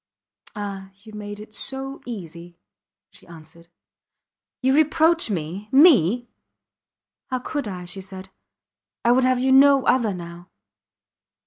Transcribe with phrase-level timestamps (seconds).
[0.55, 0.89] Ah!
[1.03, 2.57] You made it so easy,
[3.11, 3.67] she answered.
[4.63, 6.27] You reproach me me!
[7.27, 7.85] How could I?
[7.85, 8.31] she said;
[9.05, 10.49] I would have you no other now.